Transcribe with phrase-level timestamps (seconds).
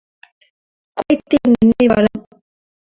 [0.97, 2.21] குவைத்தின் எண்ணெய் வளம்!